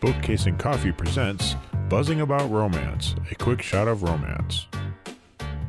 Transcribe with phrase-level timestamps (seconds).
[0.00, 1.56] Bookcase and Coffee presents
[1.88, 4.68] Buzzing About Romance, a quick shot of romance.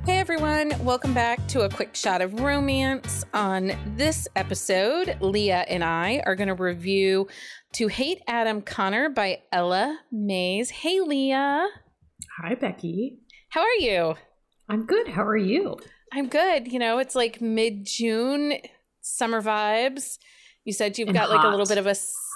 [0.05, 3.25] Hey everyone, welcome back to a quick shot of romance.
[3.33, 7.27] On this episode, Leah and I are going to review
[7.73, 10.69] To Hate Adam Connor by Ella Maise.
[10.69, 11.67] Hey Leah.
[12.37, 13.17] Hi, Becky.
[13.49, 14.13] How are you?
[14.69, 15.07] I'm good.
[15.07, 15.77] How are you?
[16.13, 16.71] I'm good.
[16.71, 18.53] You know, it's like mid June,
[19.01, 20.19] summer vibes.
[20.65, 21.95] You said you've And got like a little bit of a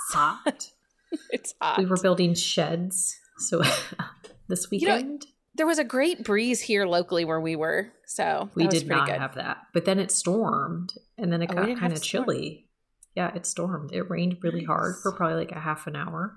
[0.10, 0.70] Hot.
[1.32, 1.78] It's hot.
[1.78, 3.16] we were building sheds.
[3.38, 3.62] So
[4.48, 7.92] this You know, weekend, there was a great breeze here locally where we were.
[8.08, 9.18] So we did pretty not good.
[9.20, 9.58] have that.
[9.74, 12.68] But then it stormed and then it Oh, got kind of chilly.
[13.16, 13.92] Yeah, it stormed.
[13.94, 16.36] It rained really hard for probably like a half an hour.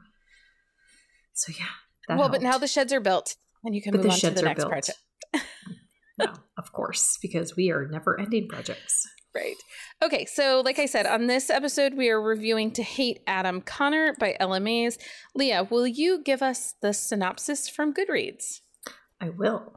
[1.35, 1.66] So yeah.
[2.09, 4.19] That well, but now the sheds are built and you can But move the on
[4.21, 4.71] to the are next built.
[4.71, 4.99] project.
[6.19, 9.07] no, of course, because we are never ending projects.
[9.36, 9.56] Right.
[10.02, 14.15] Okay, so like I said, on this episode, we are reviewing To Hate Adam Connor
[14.18, 14.96] by Ella Maise.
[15.34, 18.60] Leah, will you give us the synopsis from Goodreads?
[19.20, 19.74] I will.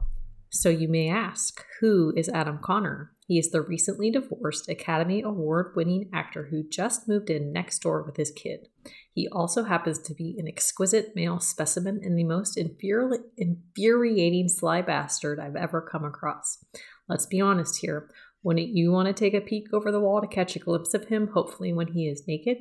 [0.48, 3.12] So you may ask, who is Adam Connor?
[3.28, 8.02] He is the recently divorced Academy Award winning actor who just moved in next door
[8.02, 8.68] with his kid.
[9.14, 14.80] He also happens to be an exquisite male specimen and the most infuri- infuriating sly
[14.80, 16.64] bastard I've ever come across.
[17.08, 18.08] Let's be honest here.
[18.42, 21.08] Wouldn't you want to take a peek over the wall to catch a glimpse of
[21.08, 22.58] him, hopefully when he is naked?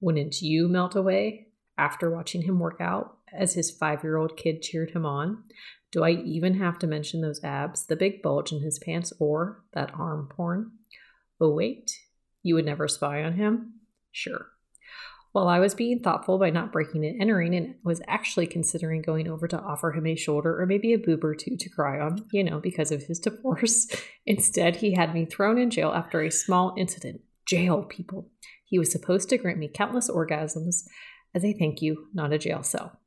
[0.00, 4.62] Wouldn't you melt away after watching him work out as his five year old kid
[4.62, 5.44] cheered him on?
[5.90, 9.62] Do I even have to mention those abs, the big bulge in his pants, or
[9.74, 10.72] that arm porn?
[11.38, 11.92] Oh, wait,
[12.42, 13.80] you would never spy on him?
[14.10, 14.51] Sure.
[15.32, 19.28] While I was being thoughtful by not breaking and entering and was actually considering going
[19.28, 22.26] over to offer him a shoulder or maybe a boob or two to cry on,
[22.32, 23.86] you know, because of his divorce,
[24.26, 27.22] instead he had me thrown in jail after a small incident.
[27.46, 28.30] Jail, people.
[28.66, 30.84] He was supposed to grant me countless orgasms
[31.34, 33.00] as a thank you, not a jail cell.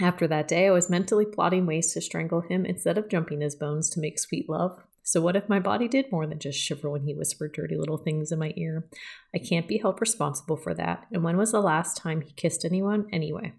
[0.00, 3.56] After that day, I was mentally plotting ways to strangle him instead of jumping his
[3.56, 4.78] bones to make sweet love.
[5.08, 7.96] So, what if my body did more than just shiver when he whispered dirty little
[7.96, 8.90] things in my ear?
[9.34, 11.06] I can't be held responsible for that.
[11.10, 13.54] And when was the last time he kissed anyone anyway?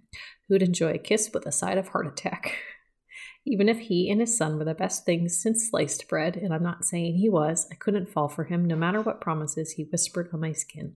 [0.48, 2.54] Who'd enjoy a kiss with a side of heart attack?
[3.48, 6.62] Even if he and his son were the best things since sliced bread, and I'm
[6.62, 10.30] not saying he was, I couldn't fall for him no matter what promises he whispered
[10.32, 10.94] on my skin.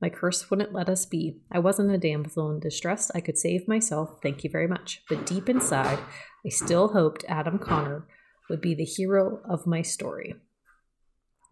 [0.00, 1.40] My curse wouldn't let us be.
[1.50, 3.10] I wasn't a damsel in distress.
[3.12, 5.02] I could save myself, thank you very much.
[5.08, 5.98] But deep inside,
[6.46, 8.06] I still hoped Adam Connor
[8.48, 10.34] would be the hero of my story.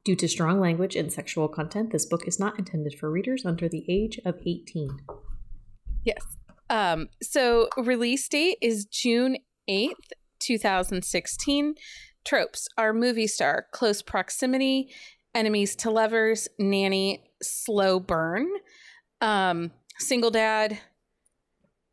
[0.04, 3.68] Due to strong language and sexual content, this book is not intended for readers under
[3.68, 4.98] the age of 18.
[6.04, 6.22] Yes.
[6.68, 9.38] Um, so release date is June
[9.68, 11.74] 8th, 2016.
[12.24, 14.90] Tropes are movie star, close proximity,
[15.34, 18.48] enemies to lovers, nanny, slow burn,
[19.20, 20.78] um, single dad.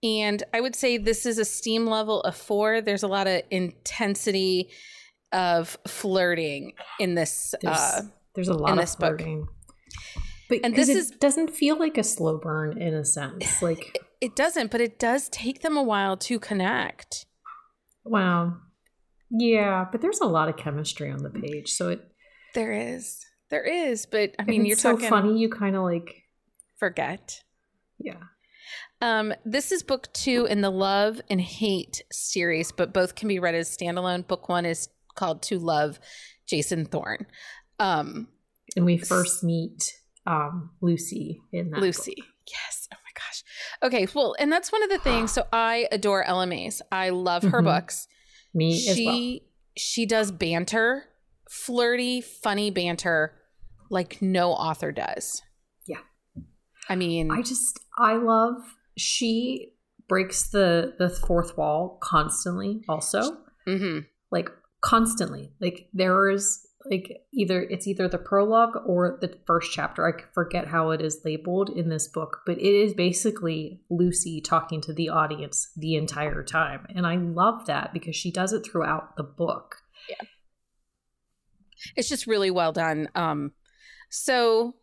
[0.04, 2.82] And I would say this is a steam level of four.
[2.82, 4.70] There's a lot of intensity
[5.32, 7.54] of flirting in this.
[7.62, 8.02] There's, Uh,
[8.36, 9.20] there's a lot in of this book.
[9.20, 9.48] flirting.
[10.50, 13.46] But And this it is- doesn't feel like a slow burn in a sense.
[13.62, 17.26] Like, it doesn't, but it does take them a while to connect.
[18.04, 18.58] wow.
[19.34, 21.70] Yeah, but there's a lot of chemistry on the page.
[21.72, 22.02] So it
[22.54, 23.26] There is.
[23.50, 25.40] There is, but I mean, you're so talking funny.
[25.40, 26.24] You kind of like,
[26.78, 27.42] forget.
[27.98, 28.24] yeah.
[29.02, 33.40] Um, this is book two in the Love and Hate series, but both can be
[33.40, 34.28] read as standalone.
[34.28, 36.00] Book one is called To Love
[36.48, 37.26] Jason Thorne.
[37.80, 38.28] Um,
[38.76, 39.92] And we first meet
[40.28, 41.80] um, Lucy in that.
[41.82, 42.14] Lucy.
[42.18, 42.26] book.
[42.48, 42.88] Yes.
[42.94, 43.44] Oh my gosh.
[43.84, 44.08] Okay.
[44.14, 45.32] Well, and that's one of the things.
[45.32, 46.82] So I adore Ella Maise.
[46.92, 47.66] I love her Mhm.
[47.66, 48.08] books.
[48.54, 49.16] Me as well.
[49.16, 49.44] she
[49.78, 51.06] she does banter,
[51.50, 53.34] flirty, funny banter,
[53.90, 55.42] like no author does.
[56.90, 58.56] I mean, I just I love
[58.98, 59.74] she
[60.08, 62.84] breaks the the fourth wall constantly.
[62.90, 63.38] Also,
[63.68, 64.06] mhm.
[64.32, 64.50] like
[64.82, 65.54] constantly.
[65.60, 70.08] Like there is like either it's either the prologue or the first chapter.
[70.08, 74.82] I forget how it is labeled in this book, but it is basically Lucy talking
[74.82, 76.88] to the audience the entire time.
[76.96, 79.78] And I love that because she does it throughout the book.
[80.10, 80.28] Yeah,
[81.96, 83.08] it's just really well done.
[83.16, 83.54] Um,
[84.10, 84.76] so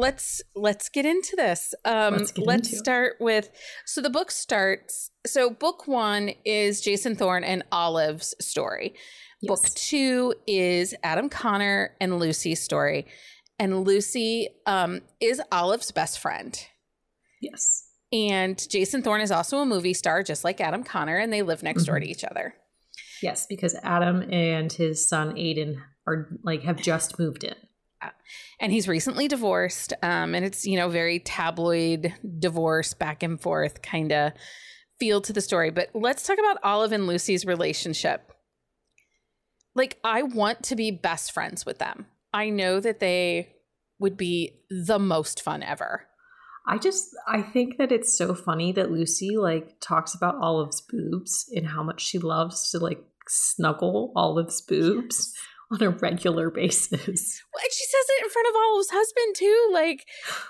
[0.00, 1.74] let's let's get into this.
[1.84, 2.78] Um, Let's let's, into it.
[2.78, 3.50] start with
[3.86, 5.10] so the book starts.
[5.26, 8.94] So book one is Jason Thorne and Olive's story.
[9.42, 13.06] Book two is Adam Connor and Lucy's story,
[13.58, 16.58] and Lucy um, is Olive's best friend.
[17.40, 17.86] Yes.
[18.12, 21.62] And Jason Thorne is also a movie star, just like Adam Connor, and they live
[21.62, 22.02] next door Mhm.
[22.02, 22.54] to each other.
[23.22, 25.76] Yes, because Adam and his son Aiden
[26.06, 27.54] are like have just moved in.
[28.60, 33.82] And he's recently divorced um, and it's you know very tabloid divorce back and forth
[33.82, 34.32] kind of
[35.00, 38.32] feel to the story, but let's talk about Olive and Lucy's relationship.
[39.74, 42.06] Like, I want to be best friends with them.
[42.32, 43.48] I know that they
[43.98, 46.06] would be the most fun ever.
[46.66, 51.50] I just I think that it's so funny that Lucy like talks about Olive's boobs
[51.54, 55.34] and how much she loves to like snuggle Olive's boobs
[55.80, 56.92] on a regular basis.
[56.92, 59.70] Well, and she says it in front of Olive's husband too.
[59.72, 60.04] Like,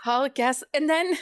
[0.05, 1.15] I'll guess, and then,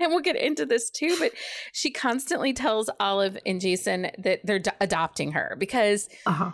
[0.00, 1.16] and we'll get into this too.
[1.18, 1.32] But
[1.72, 6.08] she constantly tells Olive and Jason that they're d- adopting her because.
[6.26, 6.52] Uh-huh.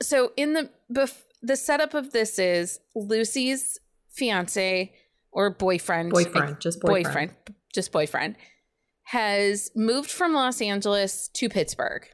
[0.00, 3.78] So in the bef- the setup of this is Lucy's
[4.08, 4.92] fiance
[5.30, 7.04] or boyfriend, Boyfriend, just boyfriend.
[7.04, 7.30] boyfriend,
[7.72, 8.36] just boyfriend,
[9.04, 12.06] has moved from Los Angeles to Pittsburgh,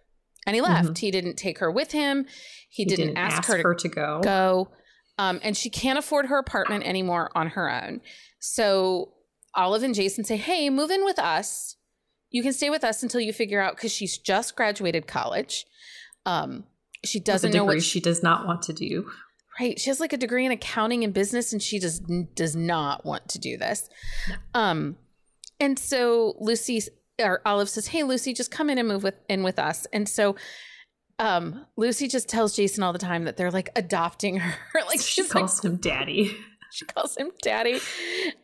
[0.49, 0.99] and he left.
[0.99, 2.25] He didn't take her with him.
[2.71, 2.91] He, Mm-hmm.
[2.91, 4.21] He didn't, ask, her to to go.
[4.23, 4.69] go.
[5.19, 8.01] Um, and she can't afford her apartment anymore on her own.
[8.39, 9.13] So
[9.55, 11.77] Olive and Jason say, Hey, move in with us.
[12.31, 15.67] You can stay with us until you figure out because she's just graduated college.
[16.27, 16.65] Um,
[17.05, 19.11] she doesn't know what she does not want to do.
[19.59, 19.79] right.
[19.79, 22.03] She has like a degree in accounting and business, and she just
[22.35, 23.89] does not want to do this.
[24.55, 24.97] Um,
[25.59, 26.81] and so Lucy
[27.21, 30.09] or Olive says, "Hey, Lucy, just come in and move with in with us." And
[30.09, 30.37] so,
[31.19, 34.55] um, Lucy just tells Jason all the time that they're like adopting her.
[34.87, 36.37] like she she's like calls him daddy.
[36.71, 37.81] she calls him daddy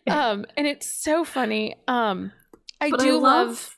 [0.09, 2.32] um and it's so funny um
[2.81, 3.76] i But do I love,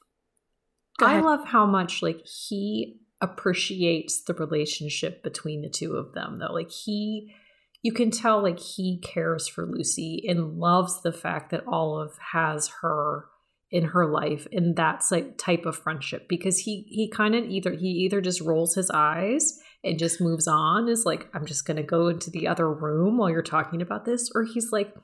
[0.98, 6.38] Go I love how much like he appreciates the relationship between the two of them
[6.38, 6.52] though.
[6.52, 7.34] Like he
[7.82, 12.70] you can tell like he cares for Lucy and loves the fact that Olive has
[12.82, 13.26] her
[13.76, 17.72] in her life and that's like type of friendship because he he kind of either
[17.82, 19.44] he either just rolls his eyes
[19.84, 23.28] and just moves on is like i'm just to go into the other room while
[23.30, 24.94] you're talking about this or he's like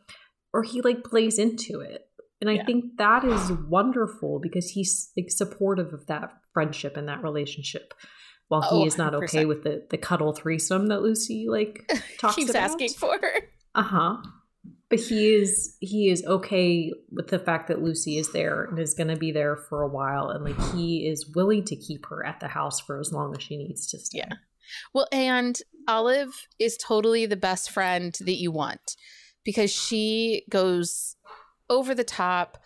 [0.55, 2.03] or he like plays into it
[2.41, 2.65] and i Yeah.
[2.65, 7.93] think that is wonderful because he's like supportive of that friendship and that relationship
[8.49, 9.49] while he Oh, is not okay 100%.
[9.49, 11.75] with the the cuddle threesome that lucy like
[12.19, 12.63] talks keeps about.
[12.71, 13.19] asking for
[13.75, 14.17] uh-huh
[14.93, 18.93] but he is he is okay with the fact that lucy is there and is
[18.95, 22.25] going to be there for a while and like he is willing to keep her
[22.27, 24.19] at the house for as long as she needs to stay.
[24.19, 24.35] Yeah.
[24.95, 25.59] well and
[25.89, 28.97] olive is totally the best friend that you want
[29.45, 31.17] because she goes
[31.71, 32.59] over the top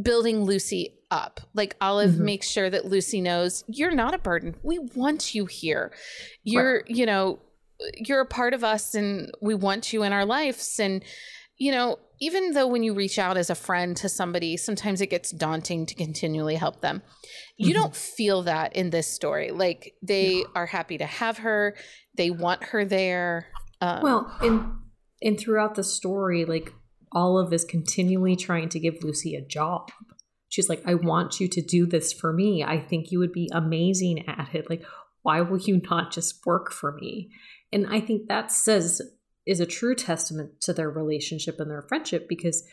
[0.00, 1.40] building lucy up.
[1.54, 2.20] Like olive Mhm.
[2.20, 4.54] makes sure that lucy knows you're not a burden.
[4.62, 5.92] We want you here.
[6.44, 7.40] You're you know
[7.96, 10.78] you're a part of us and we want you in our lives.
[10.78, 11.04] And
[11.58, 15.08] you know even though when you reach out as a friend to somebody sometimes it
[15.08, 17.02] gets daunting to continually help them.
[17.56, 17.74] You Mhm.
[17.78, 19.50] don't feel that in this story.
[19.50, 20.50] Like they No.
[20.54, 21.76] are happy to have her.
[22.16, 23.48] They want her there.
[23.80, 24.72] Um, well and
[25.20, 26.72] and throughout the story like
[27.12, 29.90] olive is continually trying to give lucy a job.
[30.48, 32.62] She's like i want you to do this for me.
[32.64, 34.68] I think you would be amazing at it.
[34.70, 34.82] Like
[35.22, 37.30] why will you not just work for me
[37.72, 39.00] and i think that says
[39.46, 42.64] is a true testament to their relationship and their friendship because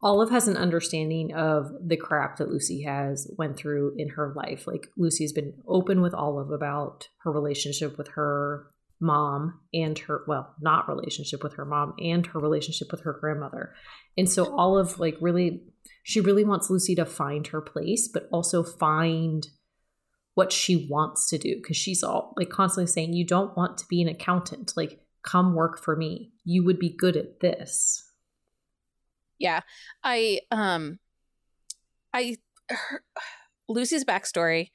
[0.00, 4.66] Olive has an understanding of the crap that Lucy has went through in her life.
[4.66, 8.70] Like Lucy's been open with Olive about her relationship with her
[9.00, 13.74] mom and her well, not relationship with her mom and her relationship with her grandmother.
[14.16, 15.62] And so Olive like really
[16.04, 19.48] she really wants Lucy to find her place but also find
[20.38, 23.84] what she wants to do because she's all like constantly saying you don't want to
[23.90, 24.72] be an accountant.
[24.76, 26.30] Like come work for me.
[26.44, 28.04] You would be good at this.
[29.40, 29.62] Yeah.
[30.04, 31.00] I um
[32.14, 32.36] i
[32.70, 33.02] her,
[33.68, 34.70] lucy's backstory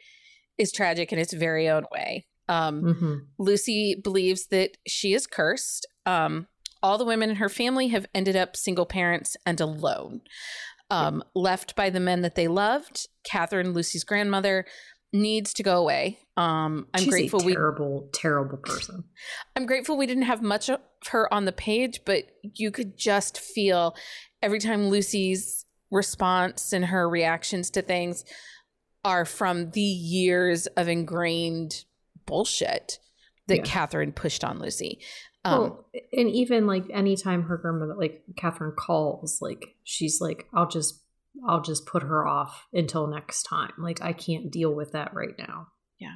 [0.58, 2.26] is tragic in its very own way.
[2.50, 3.16] Um mm-hmm.
[3.40, 5.88] lucy believes that she is cursed.
[6.06, 6.48] Um
[6.82, 10.24] all the women in her family have ended up single parents and alone.
[10.90, 14.66] Um left by the men that they loved catherine lucy's grandmother
[15.14, 19.04] needs to go away um i'm She's grateful a we terrible terrible person
[19.56, 20.80] I'm grateful we didn't have much of
[21.10, 23.96] her on the page, but you could just feel
[24.42, 28.26] every time Lucy's response and her reactions to things
[29.06, 31.86] are from the years of ingrained
[32.26, 33.00] bullshit
[33.48, 33.64] that Yeah.
[33.64, 35.00] Catherine pushed on Lucy.
[35.46, 40.70] Um, well, and even like anytime her grandmother like catherine calls like she's like i'll
[40.70, 41.03] just
[41.48, 45.36] i'll just put her off until next time like i can't deal with that right
[45.40, 45.68] now
[46.00, 46.16] Yeah.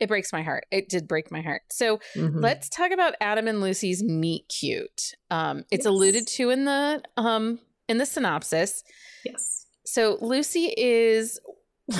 [0.00, 0.64] it breaks my heart.
[0.70, 1.62] It did break my heart.
[1.70, 2.42] So Mhm.
[2.42, 5.14] let's talk about Adam and Lucy's meet cute.
[5.30, 5.86] Um, it's Yes.
[5.86, 8.84] alluded to in the um, in the synopsis.
[9.24, 11.40] yes So Lucy is.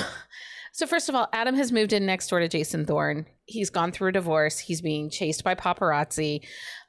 [0.75, 3.27] So first of all, Adam has moved in next door to Jason Thorne.
[3.45, 4.57] He's gone through a divorce.
[4.57, 6.39] He's being chased by paparazzi.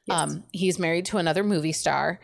[0.07, 0.19] Yes.
[0.19, 2.19] Um, he's married to another movie star,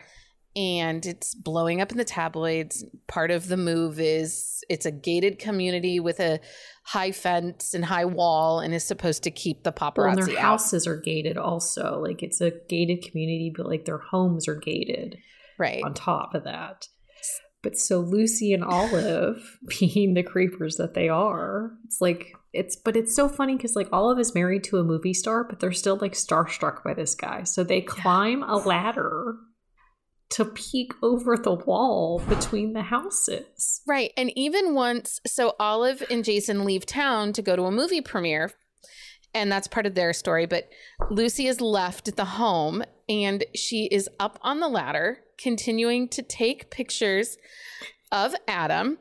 [0.55, 2.83] and it's blowing up in the tabloids.
[3.07, 6.39] Part of the move is it's a gated community with a
[6.83, 10.37] high fence and high wall, and is supposed to keep the paparazzi Well, and their
[10.37, 10.43] out.
[10.43, 11.99] houses are gated also.
[11.99, 15.17] Like it's a gated community, but like their homes are gated
[15.57, 15.83] Right.
[15.83, 16.87] on top of that.
[17.63, 22.97] But so Lucy and Olive, being the creepers that they are, it's like it's but
[22.97, 25.95] it's so funny because like Olive is married to a movie star, but they're still
[25.97, 27.43] like starstruck by this guy.
[27.43, 29.35] So they climb a ladder
[30.31, 33.81] to peek over the wall between the houses.
[33.87, 34.11] Right.
[34.15, 38.51] And even once, so Olive and Jason leave town to go to a movie premiere,
[39.33, 40.45] and that's part of their story.
[40.45, 40.69] But
[41.09, 46.21] Lucy is left at the home and she is up on the ladder, continuing to
[46.21, 47.37] take pictures
[48.11, 48.97] of Adam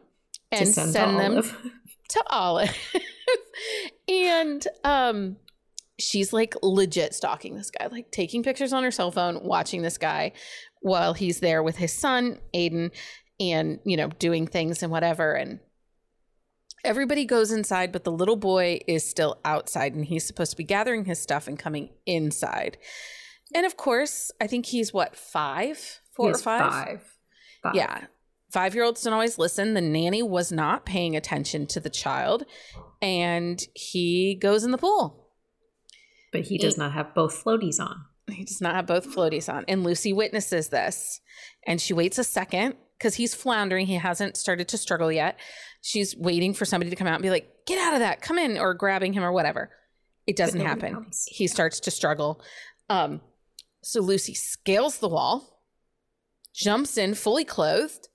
[0.50, 1.56] and send, send, them Olive.
[2.08, 2.76] to Olive.
[4.08, 5.36] and um
[6.00, 9.98] she's like legit stalking this guy, like taking pictures on her cell phone, watching this
[9.98, 10.32] guy
[10.80, 12.90] while he's there with his son, Aiden,
[13.38, 15.32] and you know, doing things and whatever.
[15.34, 15.60] And
[16.84, 20.64] everybody goes inside, but the little boy is still outside and he's supposed to be
[20.64, 22.78] gathering his stuff and coming inside.
[23.54, 26.00] And of course, I think he's what, five?
[26.14, 26.72] Four He or five?
[26.72, 27.14] Five.
[27.62, 27.74] Five.
[27.74, 28.04] Yeah.
[28.52, 29.74] Five year olds don't always listen.
[29.74, 32.44] The nanny was not paying attention to the child,
[33.00, 35.28] and he goes in the pool.
[36.32, 37.96] But he does He- not have both floaties on.
[38.30, 39.64] He does not have both floaties on.
[39.68, 41.20] And Lucy witnesses this,
[41.66, 43.86] and she waits a second because he's floundering.
[43.86, 45.38] He hasn't started to struggle yet.
[45.82, 48.38] She's waiting for somebody to come out and be like, get out of that, come
[48.38, 49.70] in, or grabbing him or whatever.
[50.26, 51.06] It doesn't happen.
[51.26, 52.42] He starts to struggle.
[52.88, 53.20] Um,
[53.82, 55.62] so Lucy scales the wall,
[56.54, 58.08] jumps in fully clothed,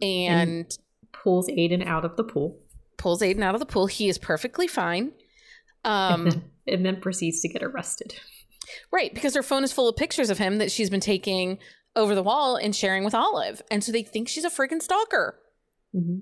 [0.00, 0.66] and
[1.12, 2.58] Pulls Aiden out of the pool.
[2.96, 3.86] pulls Aiden out of the pool.
[3.86, 5.12] He is perfectly fine.
[5.84, 8.14] and, Um, then, and then proceeds to get arrested.
[8.92, 11.58] Right, because her phone is full of pictures of him that she's been taking
[11.96, 13.62] over the wall and sharing with Olive.
[13.70, 15.38] And so they think she's a freaking stalker.
[15.92, 16.18] hmm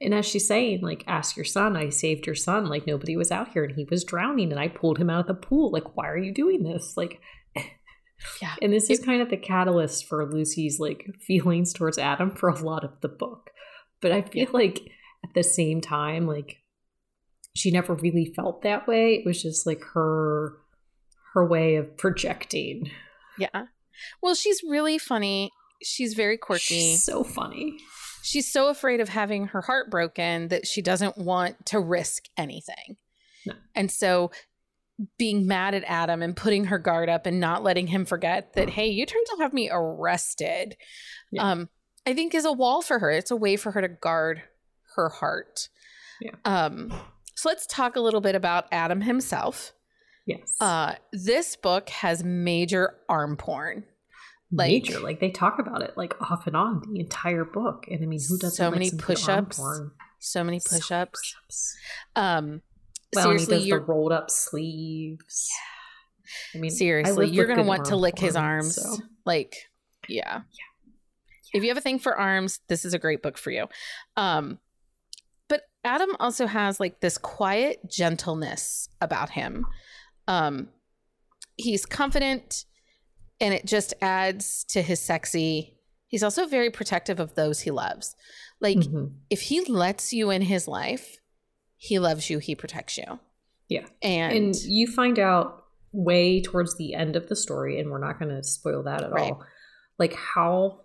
[0.00, 2.66] And as she's saying, like, ask your son, I saved your son.
[2.66, 5.26] Like, nobody was out here and he was drowning and I pulled him out of
[5.26, 5.70] the pool.
[5.70, 6.94] Like, why are you doing this?
[6.96, 7.20] Like,
[8.40, 8.54] Yeah.
[8.62, 12.58] and this is kind of the catalyst for Lucy's like feelings towards Adam for a
[12.64, 13.50] lot of the book.
[14.00, 14.80] But I feel like
[15.24, 16.58] at the same time, like,
[17.54, 19.14] she never really felt that way.
[19.14, 20.54] It was just like her
[21.34, 22.90] her way of projecting.
[23.38, 23.66] Yeah.
[24.22, 25.50] Well, she's really funny.
[25.82, 26.62] She's very quirky.
[26.80, 27.76] She's so funny.
[28.22, 32.96] she's so afraid of having her heart broken that she doesn't want to risk anything.
[33.46, 33.54] No.
[33.74, 34.30] And so
[35.18, 38.70] being mad at Adam and putting her guard up and not letting him forget that,
[38.70, 40.76] hey, you turned to have me arrested,
[41.32, 41.50] Yeah.
[41.50, 41.68] um,
[42.06, 43.10] I think is a wall for her.
[43.10, 44.42] It's a way for her to guard
[44.94, 45.68] her heart.
[46.20, 46.36] Yeah.
[46.44, 46.92] Um,
[47.34, 49.72] so let's talk a little bit about Adam himself.
[50.26, 50.56] Yes.
[50.60, 53.84] Uh, this book has major arm porn.
[54.50, 55.00] like- major.
[55.00, 57.86] Like they talk about it like off and on the entire book.
[57.90, 59.60] And I mean, who doesn't So many push-ups.
[60.20, 61.20] So many push-ups.
[61.20, 61.76] push-ups.
[62.16, 62.62] Um,
[63.14, 65.50] Well, he seriously, does the rolled up sleeves.
[66.54, 68.76] I mean, seriously, live you're gonna want to lick his arms.
[68.76, 69.54] so- Like,
[70.08, 70.42] yeah.
[71.52, 73.66] If you have a thing for arms, this is a great book for you.
[74.16, 74.58] Um,
[75.48, 79.66] but Adam also has like this quiet gentleness about him.
[80.28, 80.68] Um,
[81.56, 82.64] he's confident,
[83.40, 85.78] and it just adds to his sexy.
[86.08, 88.14] He's also very protective of those he loves.
[88.60, 89.14] Like, Mhm.
[89.30, 91.18] if he lets you in his life,
[91.76, 92.38] he loves you.
[92.38, 93.18] He protects you.
[93.68, 93.86] Yeah.
[94.02, 98.18] and, and you find out way towards the end of the story, and we're not
[98.18, 99.32] going to spoil that at Right.
[99.32, 99.42] all.
[99.98, 100.82] Like how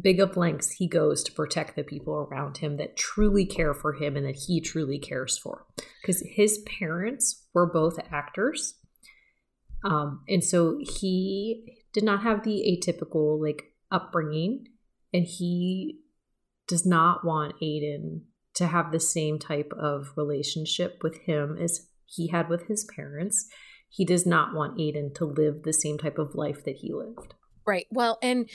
[0.00, 3.94] big of lengths he goes to protect the people around him that truly care for
[3.94, 5.66] him and that he truly cares for.
[6.00, 8.74] Because his parents were both actors.
[9.84, 14.66] Um, and so he did not have the atypical like upbringing,
[15.12, 16.00] and he
[16.68, 18.22] does not want Aiden
[18.54, 23.48] to have the same type of relationship with him as he had with his parents.
[23.88, 27.34] He does not want Aiden to live the same type of life that he lived.
[27.66, 27.86] Right.
[27.90, 28.48] Well, and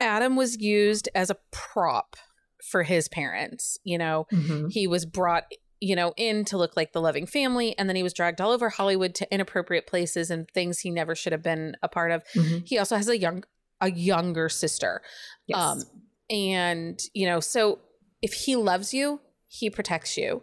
[0.00, 2.16] Adam was used as a prop
[2.62, 3.78] for his parents.
[3.84, 4.26] You know,
[4.70, 5.44] he was brought,
[5.82, 8.52] you know, in to look like the loving family, and then he was dragged all
[8.52, 12.22] over Hollywood to inappropriate places and things he never should have been a part of.
[12.34, 12.66] Mhm.
[12.68, 13.42] He also has a young
[13.80, 15.02] a younger sister.
[15.48, 15.58] Yes.
[15.58, 15.82] Um
[16.30, 17.80] and, you know, so
[18.22, 20.42] if he loves you, he protects you.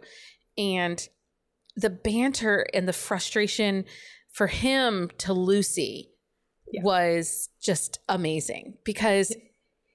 [0.58, 1.08] And
[1.74, 3.86] the banter and the frustration
[4.30, 6.12] for him to Lucy
[6.70, 6.82] Yeah.
[6.84, 9.34] was just amazing because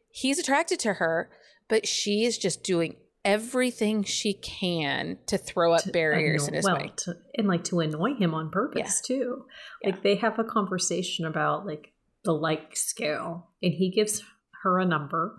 [0.09, 1.29] he's attracted to her,
[1.67, 6.63] but she is just doing everything she can to throw up to barriers in his
[6.63, 6.91] well, way.
[6.97, 9.45] to- and like to annoy him on purpose too.
[9.81, 9.89] Yeah.
[9.89, 11.91] Like they have a conversation about like
[12.23, 14.23] the like scale, and he gives
[14.63, 15.37] her a number,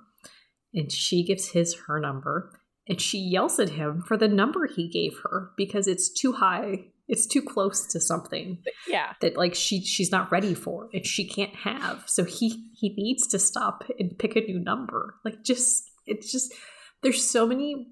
[0.74, 2.52] and she gives his her number,
[2.88, 6.86] and she yells at him for the number he gave her because it's too high.
[7.08, 9.12] It's too close to something Yeah.
[9.20, 12.02] that like she she's not ready for and she can't have.
[12.06, 15.14] So he he needs to stop and pick a new number.
[15.24, 16.52] Like just it's just
[17.06, 17.86] there's so many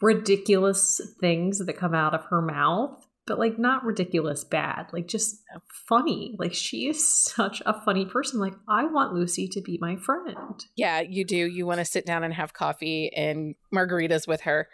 [0.00, 5.42] ridiculous things that come out of her mouth, but like not ridiculous bad, like just
[5.88, 6.36] funny.
[6.38, 8.38] Like she is such a funny person.
[8.38, 10.64] Like I want Lucy to be my friend.
[10.76, 11.34] Yeah, you do.
[11.34, 14.68] You want to sit down and have coffee and margaritas with her.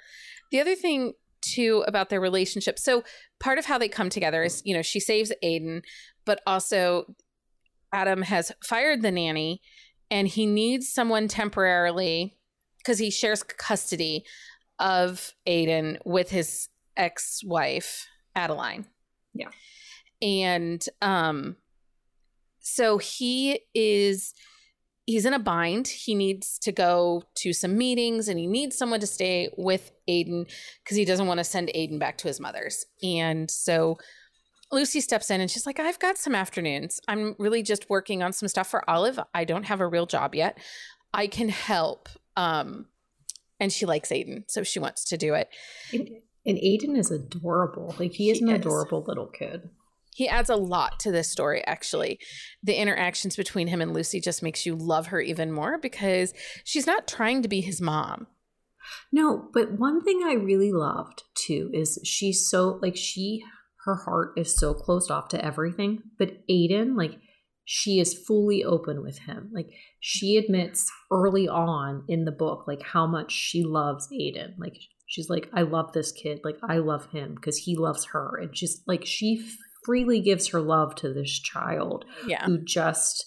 [0.50, 2.78] The other thing too about their relationship.
[2.78, 3.02] So
[3.40, 5.80] part of how they come together is, you know, she saves Aiden,
[6.26, 7.14] but also
[7.94, 9.62] Adam has fired the nanny
[10.10, 12.36] and he needs someone temporarily
[12.84, 14.24] because he shares custody
[14.78, 18.86] of Aiden with his ex-wife, Adeline.
[19.32, 19.48] Yeah.
[20.20, 21.56] And um
[22.60, 24.34] so he is
[25.06, 25.86] he's in a bind.
[25.88, 30.50] He needs to go to some meetings and he needs someone to stay with Aiden
[30.82, 32.86] because he doesn't want to send Aiden back to his mother's.
[33.02, 33.98] And so
[34.72, 37.00] Lucy steps in and she's like, I've got some afternoons.
[37.06, 39.20] I'm really just working on some stuff for Olive.
[39.34, 40.58] I don't have a real job yet.
[41.12, 42.08] I can help.
[42.36, 42.86] Um,
[43.60, 45.48] and she likes Aiden, so she wants to do it.
[45.92, 46.08] And,
[46.44, 47.94] and Aiden is adorable.
[47.98, 48.60] Like he is He an is.
[48.60, 49.70] adorable little kid.
[50.14, 52.20] He adds a lot to this story, actually.
[52.62, 56.86] The interactions between him and Lucy just makes you love her even more because she's
[56.86, 58.28] not trying to be his mom.
[59.10, 63.42] No, but one thing I really loved too is she's so like she
[63.86, 66.02] her heart is so closed off to everything.
[66.18, 67.18] But Aiden, like
[67.64, 69.50] she is fully open with him.
[69.52, 74.54] Like she admits early on in the book, like how much she loves Aiden.
[74.58, 76.40] Like she's like, I love this kid.
[76.44, 78.38] Like I love him because he loves her.
[78.40, 79.42] And she's like she
[79.84, 82.44] freely gives her love to this child Yeah.
[82.44, 83.24] who just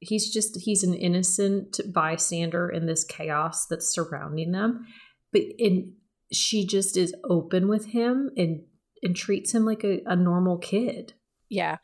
[0.00, 4.86] he's just he's an innocent bystander in this chaos that's surrounding them
[5.32, 5.92] but and
[6.32, 8.62] she just is open with him and
[9.02, 11.12] and treats him like a, a normal kid
[11.54, 11.76] Yeah.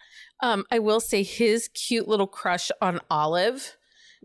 [0.42, 3.76] Um, I will say his cute little crush on Olive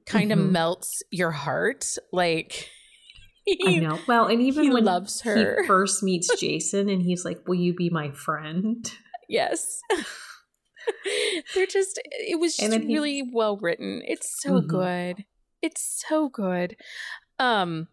[0.05, 0.51] kind of Mhm.
[0.51, 1.97] melts your heart.
[2.11, 2.69] Like
[3.67, 5.57] i know well and even he when loves her.
[5.61, 8.91] he first meets jason and he's like will you be my friend
[9.29, 9.79] yes.
[11.53, 14.01] They're just it was just then he- really well written.
[14.05, 14.67] It's so Mhm.
[14.67, 15.25] good.
[15.61, 16.75] It's so good.
[17.39, 17.87] Um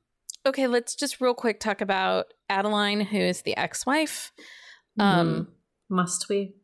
[0.44, 4.32] okay, let's just real quick talk about Adeline, who is the ex-wife.
[4.98, 5.46] Um Mhm.
[5.88, 6.54] must we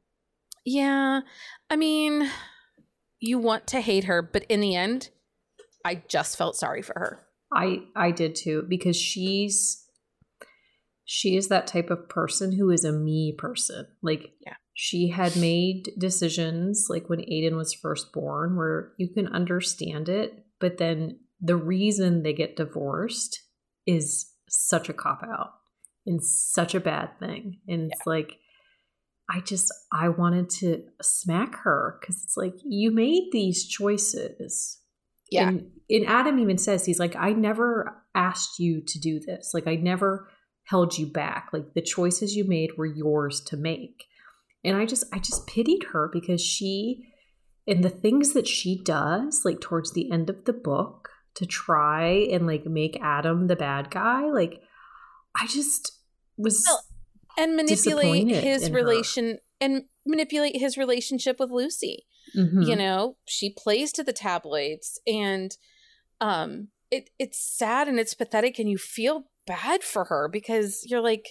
[0.70, 1.20] Yeah.
[1.70, 2.30] I mean,
[3.20, 5.08] you want to hate her, but in the end,
[5.84, 7.26] I just felt sorry for her.
[7.52, 9.84] I I did too because she's
[11.04, 13.86] she is that type of person who is a me person.
[14.02, 14.54] Like Yeah.
[14.74, 20.44] she had made decisions like when Aiden was first born where you can understand it,
[20.60, 23.40] but then the reason they get divorced
[23.86, 25.52] is such a cop out
[26.04, 27.60] and such a bad thing.
[27.66, 28.36] And it's like
[29.30, 34.78] I just I wanted to smack her cuz it's like you made these choices
[35.30, 35.48] Yeah.
[35.48, 39.52] and, and Adam even says, he's like, I never asked you to do this.
[39.54, 40.28] Like, I never
[40.64, 41.48] held you back.
[41.52, 44.04] Like, the choices you made were yours to make.
[44.64, 47.04] And I just, I just pitied her because she,
[47.66, 52.04] and the things that she does, like, towards the end of the book to try
[52.32, 54.60] and, like, make Adam the bad guy, like,
[55.38, 55.92] I just
[56.36, 56.64] was.
[56.66, 56.82] Well,
[57.38, 58.76] and manipulate his in her.
[58.76, 62.06] relation and manipulate his relationship with Lucy.
[62.36, 62.66] Mhm.
[62.68, 65.56] You know, she plays to the tabloids and
[66.20, 71.00] um it it's sad and it's pathetic and you feel bad for her because you're
[71.00, 71.28] like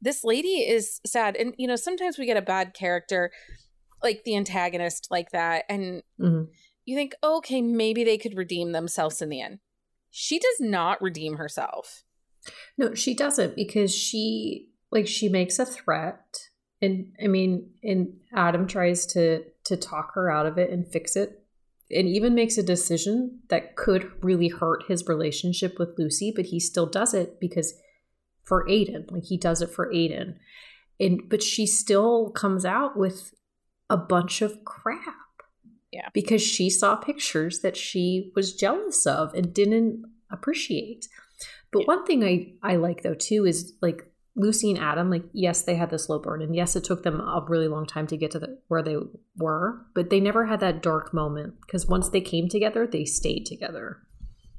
[0.00, 3.30] this lady is sad and you know sometimes we get a bad character
[4.02, 6.48] like the antagonist like that and Mhm.
[6.84, 9.58] you think oh, okay maybe they could redeem themselves in the end
[10.10, 12.04] she does not redeem herself
[12.78, 16.24] No, she doesn't because she like she makes a threat
[16.80, 21.16] and I mean and Adam tries to to talk her out of it and fix
[21.16, 21.44] it
[21.90, 26.58] and even makes a decision that could really hurt his relationship with Lucy, but he
[26.58, 27.74] still does it because
[28.42, 30.36] for Aiden, like he does it for Aiden.
[30.98, 33.34] And but she still comes out with
[33.90, 35.14] a bunch of crap.
[35.92, 36.08] Yeah.
[36.12, 41.06] Because she saw pictures that she was jealous of and didn't appreciate.
[41.72, 41.86] But Yeah.
[41.86, 45.76] one thing I I like though too is like Lucy and Adam, like yes, they
[45.76, 48.32] had the slow burn, and yes, it took them a really long time to get
[48.32, 48.96] to the, where they
[49.36, 53.46] were, but they never had that dark moment because once they came together, they stayed
[53.46, 53.98] together.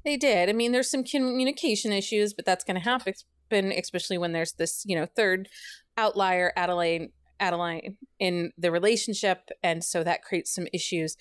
[0.06, 0.50] They did.
[0.50, 4.84] I mean, there's some communication issues, but that's going to happen, especially when there's this,
[4.86, 5.50] you know, third
[5.98, 11.18] outlier, Adeline, Adeline in the relationship, and so that creates some issues.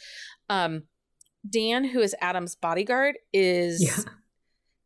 [0.49, 0.85] Um,
[1.49, 4.13] Dan, who is Adam's bodyguard, is Yeah.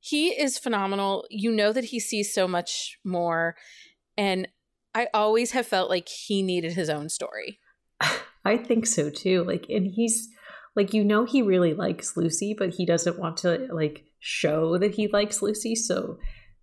[0.01, 1.27] He is phenomenal.
[1.31, 3.57] You know that he sees so much more.
[4.17, 4.49] And
[4.95, 7.59] I always have felt like he needed his own story.
[8.45, 9.45] I think so too.
[9.45, 10.29] Like, and he's
[10.75, 14.95] like, you know, he really likes Lucy, but he doesn't want to like show that
[14.95, 15.75] he likes Lucy.
[15.75, 16.19] So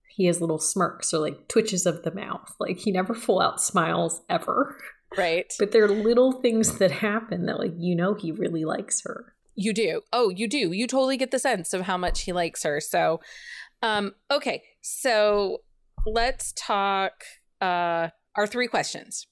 [0.08, 2.56] he has little smirks or like twitches of the mouth.
[2.60, 4.78] Like, he never full out smiles ever.
[5.18, 5.54] Right.
[5.60, 9.34] But there are little things that happen that, like, you know, he really likes her.
[9.56, 10.02] You do.
[10.12, 10.72] Oh, you do.
[10.72, 12.80] You totally get the sense of how much he likes her.
[12.82, 13.22] So,
[13.82, 14.64] um, okay.
[14.82, 15.60] So
[16.06, 17.14] let's talk
[17.62, 19.28] uh our three questions.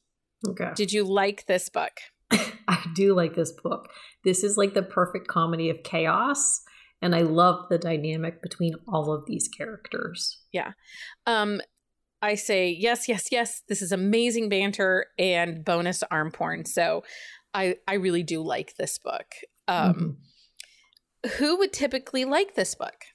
[0.48, 0.72] Okay.
[0.76, 1.92] Did you like this book?
[2.32, 3.90] I do like this book.
[4.24, 6.62] This is like the perfect comedy of chaos.
[7.02, 10.40] And I love the dynamic between all of these characters.
[10.54, 10.72] Yeah.
[11.26, 11.60] Um,
[12.22, 13.62] I say yes, yes, yes.
[13.68, 16.64] This is amazing banter and bonus arm porn.
[16.64, 17.04] So
[17.54, 19.36] I I really do like this book.
[19.68, 20.18] Um,
[21.38, 23.06] who would typically like this book?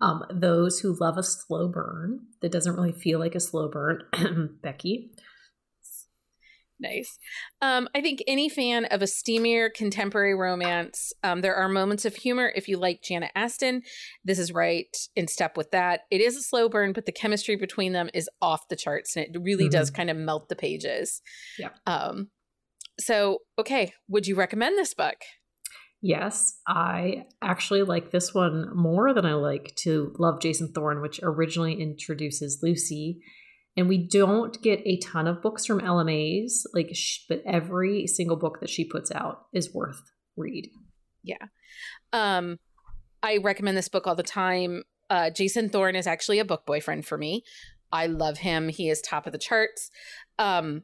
[0.00, 4.02] Um, those who love a slow burn that doesn't really feel like a slow burn,
[4.62, 5.10] Becky.
[6.80, 7.18] Nice.
[7.60, 12.14] Um, I think any fan of a steamier contemporary romance, um, there are moments of
[12.14, 12.52] humor.
[12.54, 13.82] If you like Jana Aston,
[14.24, 16.02] this is right in step with that.
[16.10, 19.26] It is a slow burn, but the chemistry between them is off the charts, and
[19.26, 21.20] it really does kind of melt the pages.
[21.58, 21.70] Yeah.
[21.86, 22.28] Um.
[23.00, 25.16] So, okay, would you recommend this book?
[26.00, 31.18] Yes, I actually like this one more than I like to Love Jason Thorne, which
[31.22, 33.20] originally introduces Lucy.
[33.76, 38.06] And we don't get a ton of books from Ella Maise, like, sh- but every
[38.06, 40.00] single book that she puts out is worth
[40.36, 40.68] read.
[41.22, 41.46] Yeah,
[42.12, 42.58] um,
[43.22, 44.84] I recommend this book all the time.
[45.10, 47.42] Uh, Jason Thorne is actually a book boyfriend for me.
[47.90, 48.68] I love him.
[48.68, 49.90] He is top of the charts.
[50.38, 50.82] Um,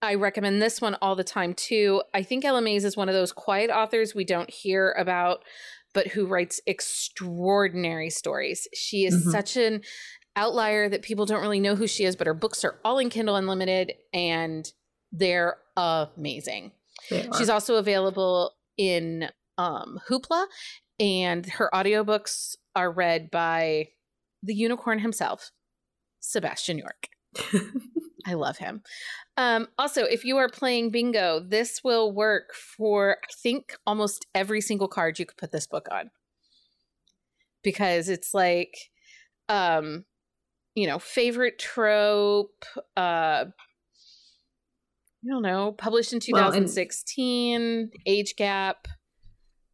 [0.00, 2.02] I recommend this one all the time too.
[2.14, 5.42] I think Ella Maise is one of those quiet authors we don't hear about,
[5.92, 8.68] but who writes extraordinary stories.
[8.74, 9.30] She is Mhm.
[9.32, 9.82] such an
[10.36, 13.10] outlier that people don't really know who she is, but her books are all in
[13.10, 14.72] Kindle Unlimited and
[15.10, 16.72] they're amazing.
[17.10, 17.28] They.
[17.36, 20.46] She's also available in um, Hoopla,
[21.00, 23.88] and her audiobooks are read by
[24.44, 25.50] the unicorn himself,
[26.20, 27.08] Sebastian York.
[28.26, 28.82] I love him.
[29.36, 34.60] Um, also, if you are playing bingo, this will work for, I think, almost every
[34.60, 36.10] single card you could put this book on.
[37.62, 38.74] Because it's like,
[39.48, 40.04] um,
[40.74, 42.64] you know, favorite trope,
[42.96, 43.44] uh,
[45.20, 48.86] I don't know, published in Well, and- 2016, age gap.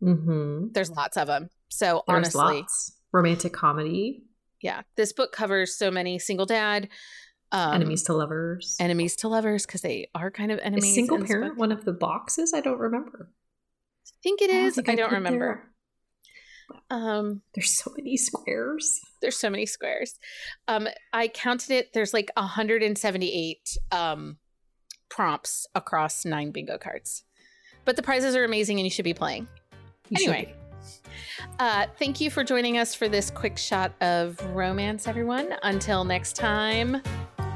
[0.02, 0.68] mm-hmm.
[0.72, 1.48] There's lots of them.
[1.68, 2.92] So There's honestly, lots.
[3.12, 4.24] Romantic comedy,
[4.62, 6.88] yeah, this book covers so many single dad,
[7.54, 8.76] um, enemies to lovers.
[8.80, 10.84] enemies to lovers because they are kind of enemies.
[10.88, 12.52] is single parent one of the boxes?
[12.52, 13.30] I don't remember.
[14.06, 14.74] I think it is.
[14.74, 15.38] think I don't remember.
[15.38, 15.70] there.
[16.90, 19.00] Um, There's so many squares.
[19.20, 20.18] there's so many squares.
[20.66, 21.92] Um, I counted it.
[21.92, 24.38] There's like 178 um,
[25.10, 27.24] prompts across nine bingo cards.
[27.84, 29.46] But the prizes are amazing, and you should be playing.
[30.08, 30.54] You Anyway,
[31.58, 35.54] uh, thank you for joining us for this quick shot of romance, everyone.
[35.62, 37.02] Until next time.